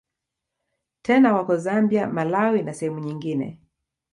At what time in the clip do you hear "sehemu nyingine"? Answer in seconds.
2.73-3.59